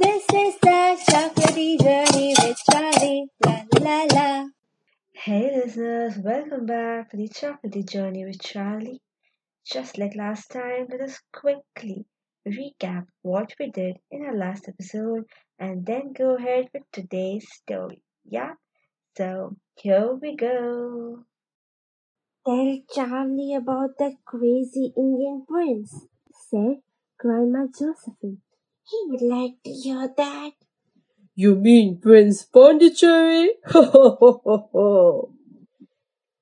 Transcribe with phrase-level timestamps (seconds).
[0.00, 3.28] This is the chocolatey journey with Charlie.
[3.44, 4.48] La la la.
[5.12, 9.02] Hey listeners, welcome back to the chocolatey journey with Charlie.
[9.62, 12.06] Just like last time, let us quickly
[12.48, 15.24] recap what we did in our last episode
[15.58, 18.02] and then go ahead with today's story.
[18.24, 18.54] Yeah?
[19.18, 21.26] So here we go.
[22.46, 26.06] Tell Charlie about that crazy Indian prince,
[26.48, 26.76] said
[27.18, 28.40] Grandma Josephine.
[28.90, 30.52] He'd like to hear that.
[31.36, 33.50] You mean Prince Pondicherry?
[33.66, 35.32] Ho ho ho ho ho.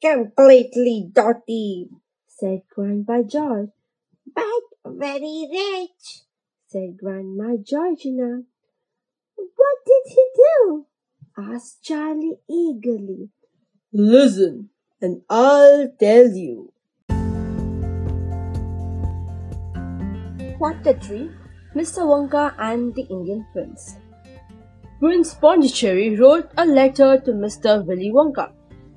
[0.00, 1.88] Completely dotty,
[2.26, 3.70] said Grandpa George.
[4.34, 4.44] But
[4.84, 6.22] very rich,
[6.66, 8.42] said Grandma Georgina.
[9.36, 10.86] What did he do?
[11.38, 13.30] asked Charlie eagerly.
[13.92, 16.72] Listen, and I'll tell you.
[20.58, 21.30] What the tree?
[21.74, 22.06] Mr.
[22.06, 23.96] Wonka and the Indian Prince.
[25.00, 27.84] Prince Pondicherry wrote a letter to Mr.
[27.84, 28.50] Willy Wonka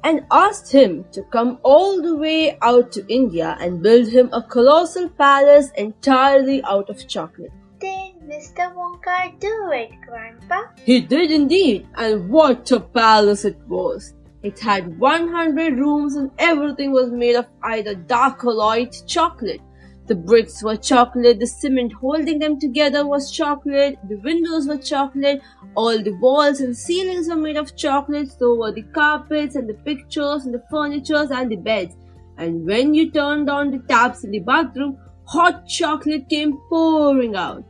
[0.03, 4.43] and asked him to come all the way out to India and build him a
[4.43, 7.51] colossal palace entirely out of chocolate.
[7.79, 8.73] Did Mr.
[8.75, 10.63] Wonka do it, Grandpa?
[10.83, 14.13] He did indeed, and what a palace it was!
[14.43, 19.61] It had 100 rooms and everything was made of either dark or light chocolate.
[20.07, 25.41] The bricks were chocolate, the cement holding them together was chocolate, the windows were chocolate,
[25.75, 29.73] all the walls and ceilings were made of chocolate, so were the carpets and the
[29.73, 31.95] pictures and the furnitures and the beds.
[32.37, 37.63] And when you turned on the taps in the bathroom, hot chocolate came pouring out.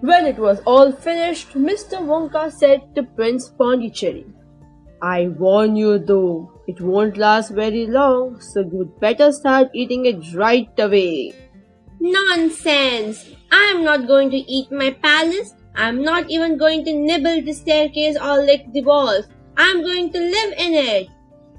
[0.00, 2.00] When it was all finished, Mr.
[2.00, 4.26] Wonka said to Prince Pondicherry,
[5.00, 10.34] I warn you though, it won't last very long, so you'd better start eating it
[10.34, 11.32] right away.
[12.00, 13.30] Nonsense!
[13.50, 15.54] I'm not going to eat my palace.
[15.74, 19.26] I'm not even going to nibble the staircase or lick the walls.
[19.56, 21.08] I'm going to live in it!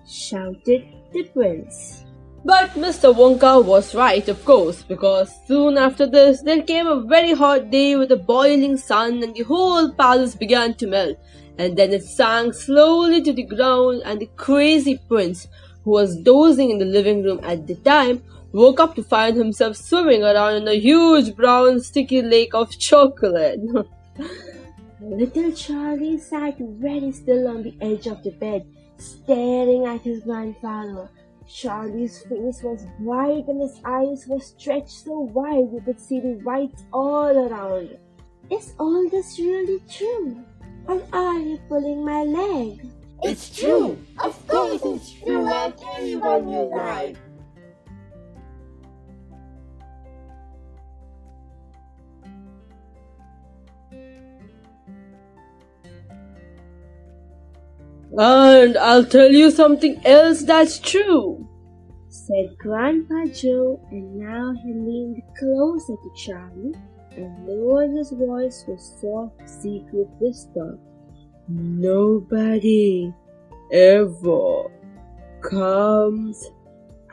[0.08, 2.06] shouted the prince.
[2.46, 3.14] But Mr.
[3.14, 7.96] Wonka was right, of course, because soon after this there came a very hot day
[7.96, 11.18] with a boiling sun and the whole palace began to melt.
[11.58, 15.48] And then it sank slowly to the ground and the crazy prince,
[15.84, 18.22] who was dozing in the living room at the time,
[18.52, 23.60] woke up to find himself swimming around in a huge brown sticky lake of chocolate.
[25.02, 28.66] Little Charlie sat very still on the edge of the bed,
[28.98, 31.10] staring at his grandfather.
[31.48, 36.34] Charlie's face was white and his eyes were stretched so wide you could see the
[36.44, 37.98] whites all around.
[38.52, 40.44] Is all this really true?
[40.88, 42.90] Or are you pulling my leg?
[43.24, 43.98] It's true.
[44.20, 45.46] Of course it's true.
[45.46, 47.18] I'll tell you when you like.
[58.20, 61.48] And I'll tell you something else that's true,
[62.10, 66.74] said Grandpa Joe, and now he leaned closer to Charlie
[67.16, 70.80] and lowered his voice with soft, secret whisper.
[71.48, 73.14] Nobody
[73.72, 74.64] ever
[75.42, 76.44] comes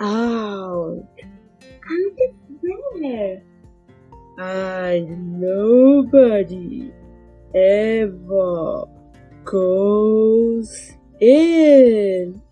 [0.00, 1.06] out.
[1.90, 2.34] Out of
[2.94, 3.42] where?
[4.38, 6.90] And nobody
[7.54, 8.86] ever
[9.44, 10.93] goes
[11.24, 12.42] in.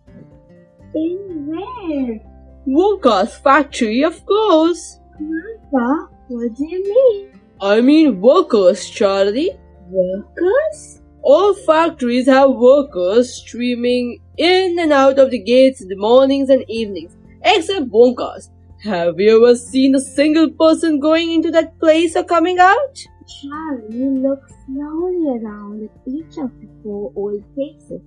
[0.95, 2.21] In where?
[2.67, 4.99] Wonka's factory, of course.
[5.17, 7.41] Grandpa, what do you mean?
[7.61, 9.51] I mean workers, Charlie.
[9.89, 11.01] Workers?
[11.23, 16.65] All factories have workers streaming in and out of the gates in the mornings and
[16.69, 18.51] evenings, except Wonka's.
[18.83, 22.97] Have you ever seen a single person going into that place or coming out?
[23.41, 28.03] Charlie looked slowly around at each of the four old faces,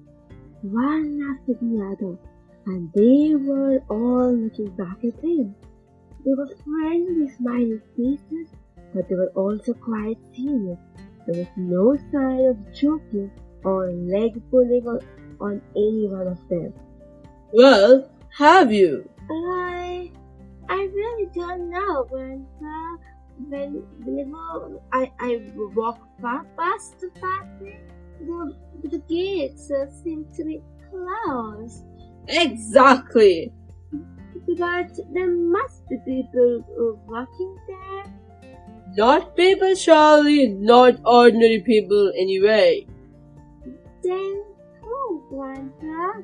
[0.61, 2.17] one after the other,
[2.65, 5.55] and they were all looking back at him.
[6.25, 8.49] They were friendly, smiling faces,
[8.93, 10.79] but they were also quite serious.
[11.27, 13.31] There was no sign of joking
[13.63, 14.99] or leg pulling on,
[15.39, 16.73] on any one of them.
[17.51, 19.09] Well, have you?
[19.29, 20.11] I,
[20.69, 22.97] I really don't know, Grandpa.
[23.49, 25.41] When whenever I I
[25.75, 27.81] walk pa- past the factory,
[28.19, 28.55] the
[28.89, 31.83] the gates uh, seem to be closed.
[32.27, 33.53] Exactly.
[34.57, 36.63] But there must be people
[37.07, 38.13] working there.
[38.95, 42.87] Not people, Charlie, not ordinary people anyway.
[44.03, 44.43] Then
[44.81, 46.21] who, Grandpa?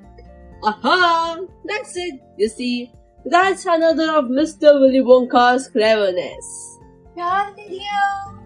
[0.64, 1.40] Aha!
[1.66, 2.92] That's it, you see.
[3.26, 4.80] That's another of Mr.
[4.80, 6.80] Willy Wonka's cleverness.
[7.16, 8.41] Charlie dear,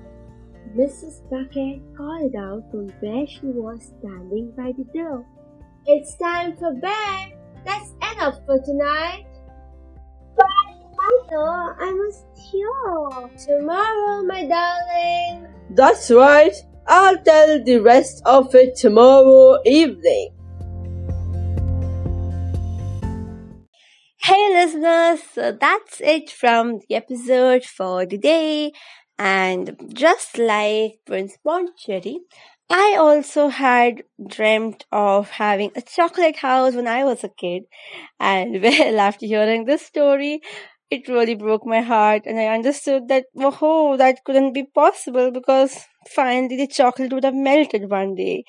[0.76, 1.22] Mrs.
[1.30, 5.26] Bucket called out from where she was standing by the door.
[5.86, 7.32] It's time for bed.
[7.64, 9.26] That's enough for tonight.
[10.36, 10.48] But,
[11.00, 12.68] Mother, I must hear.
[13.48, 15.48] Tomorrow, my darling.
[15.70, 16.54] That's right.
[16.88, 20.32] I'll tell the rest of it tomorrow evening.
[24.18, 28.72] Hey listeners, so that's it from the episode for the day.
[29.18, 32.20] And just like Prince Pondicherry,
[32.70, 37.64] I also had dreamt of having a chocolate house when I was a kid.
[38.20, 40.42] And well, after hearing this story,
[40.92, 45.80] it really broke my heart and I understood that, oh, that couldn't be possible because
[46.10, 48.44] finally the chocolate would have melted one day.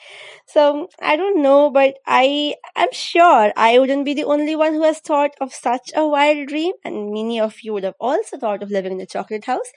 [0.47, 4.83] So I don't know, but I am sure I wouldn't be the only one who
[4.83, 8.63] has thought of such a wild dream and many of you would have also thought
[8.63, 9.73] of living in a chocolate house.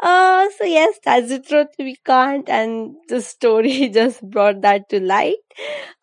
[0.00, 1.68] Uh, so yes, that's the truth.
[1.78, 5.36] We can't, and the story just brought that to light.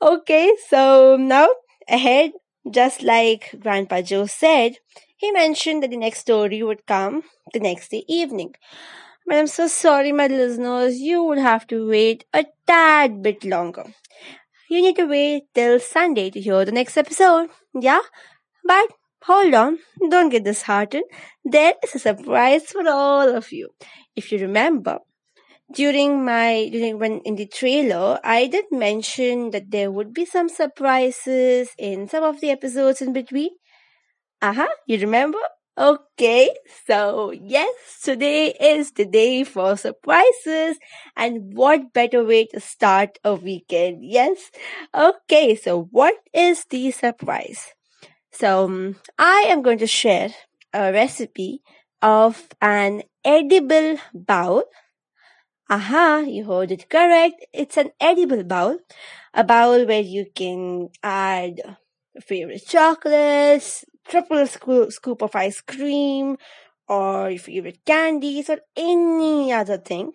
[0.02, 1.48] Okay, so now
[1.88, 2.32] ahead,
[2.72, 4.78] just like Grandpa Joe said,
[5.18, 7.24] he mentioned that the next story would come
[7.54, 8.56] the next day evening.
[9.28, 13.86] But I'm so sorry, my listeners, you would have to wait a tad bit longer.
[14.70, 17.50] You need to wait till Sunday to hear the next episode.
[17.80, 18.02] Yeah?
[18.66, 18.88] But
[19.26, 19.80] hold on,
[20.10, 21.06] don't get disheartened.
[21.44, 23.70] There is a surprise for all of you.
[24.16, 25.00] If you remember,
[25.74, 30.50] during my during when in the trailer i did mention that there would be some
[30.50, 33.50] surprises in some of the episodes in between
[34.42, 35.40] uh-huh you remember
[35.76, 36.52] Okay,
[36.86, 37.74] so yes,
[38.04, 40.78] today is the day for surprises,
[41.18, 44.06] and what better way to start a weekend?
[44.06, 44.52] Yes,
[44.94, 47.74] okay, so what is the surprise?
[48.34, 50.34] So, um, I am going to share
[50.74, 51.62] a recipe
[52.02, 54.66] of an edible bowl.
[55.70, 57.46] Aha, you heard it correct.
[57.54, 58.78] It's an edible bowl,
[59.34, 61.62] a bowl where you can add
[62.22, 66.38] favorite chocolates, triple scoop, scoop of ice cream
[66.88, 70.14] or your favorite candies or any other thing.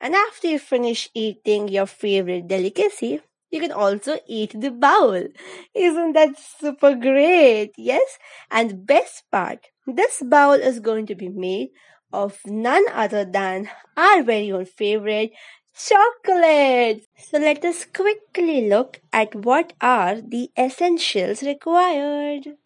[0.00, 3.20] And after you finish eating your favorite delicacy,
[3.52, 5.28] you can also eat the bowl.
[5.74, 7.72] Isn't that super great?
[7.76, 8.18] Yes.
[8.50, 11.68] And best part, this bowl is going to be made
[12.12, 15.32] of none other than our very own favorite
[15.74, 17.04] chocolate.
[17.16, 22.56] So let us quickly look at what are the essentials required.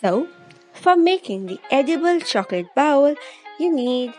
[0.00, 0.28] So,
[0.72, 3.14] for making the edible chocolate bowl,
[3.58, 4.14] you need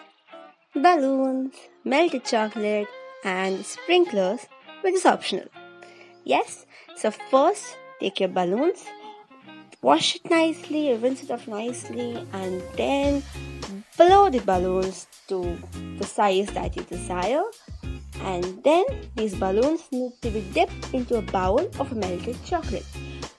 [0.76, 2.88] balloons, melted chocolate,
[3.24, 4.48] and sprinklers,
[4.82, 5.48] which is optional.
[6.24, 6.66] Yes,
[6.96, 8.84] so first take your balloons,
[9.82, 13.24] wash it nicely, rinse it off nicely, and then
[13.98, 15.58] blow the balloons to
[15.98, 17.44] the size that you desire.
[18.22, 18.86] And then
[19.16, 22.86] these balloons need to be dipped into a bowl of melted chocolate.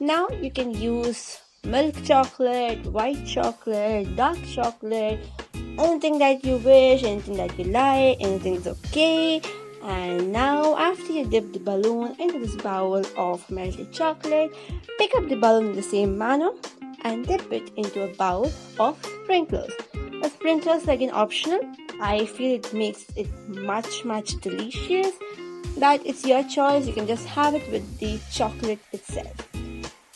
[0.01, 5.21] Now you can use milk chocolate, white chocolate, dark chocolate,
[5.55, 9.41] anything that you wish, anything that you like, anything's okay.
[9.83, 14.55] And now, after you dip the balloon into this bowl of melted chocolate,
[14.99, 16.51] pick up the balloon in the same manner
[17.03, 19.73] and dip it into a bowl of sprinklers.
[19.93, 21.61] The sprinklers are again optional.
[22.01, 25.13] I feel it makes it much much delicious.
[25.79, 26.87] That it's your choice.
[26.87, 29.35] You can just have it with the chocolate itself.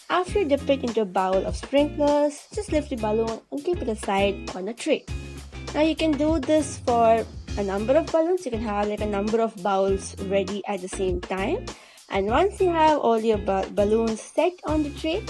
[0.09, 3.83] After you dip it into a bowl of sprinklers, just lift the balloon and keep
[3.83, 5.05] it aside on a tray.
[5.75, 7.27] Now you can do this for
[7.59, 8.45] a number of balloons.
[8.45, 11.65] You can have like a number of bowls ready at the same time.
[12.11, 15.25] And once you have all your ba- balloons set on the tray,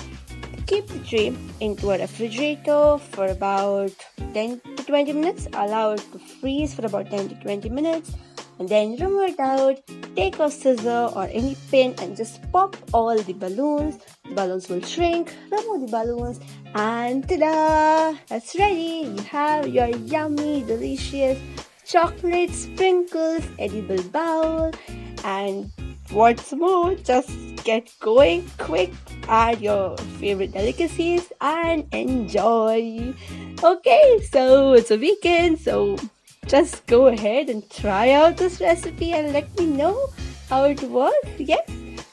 [0.66, 3.92] keep the tray into a refrigerator for about
[4.34, 5.46] 10 to 20 minutes.
[5.52, 8.12] Allow it to freeze for about 10 to 20 minutes
[8.58, 9.80] and then remove it out.
[10.16, 13.98] Take a scissor or any pin and just pop all the balloons.
[14.24, 15.34] The balloons will shrink.
[15.52, 16.40] Remove the balloons,
[16.74, 18.16] and ta-da!
[18.28, 19.12] That's ready.
[19.14, 21.38] You have your yummy, delicious
[21.86, 24.72] chocolate sprinkles edible bowl.
[25.24, 25.70] And
[26.10, 27.30] what's more, just
[27.64, 28.92] get going quick.
[29.28, 33.14] Add your favorite delicacies and enjoy.
[33.62, 35.96] Okay, so it's a weekend, so
[36.46, 40.08] just go ahead and try out this recipe and let me know
[40.48, 41.28] how it works.
[41.38, 41.68] Yes.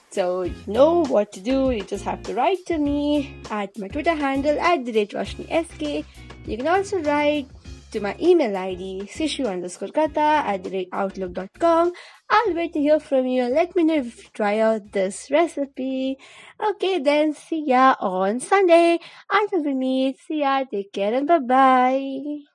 [0.09, 1.71] So you know what to do.
[1.71, 6.05] You just have to write to me at my Twitter handle at the rate SK.
[6.45, 7.47] You can also write
[7.93, 11.91] to my email ID sishu underscore kata at outlook.com.
[12.29, 15.29] I'll wait to hear from you and let me know if you try out this
[15.29, 16.17] recipe.
[16.69, 18.99] Okay, then see ya on Sunday.
[19.31, 22.52] Until we meet, see ya, take care and bye bye.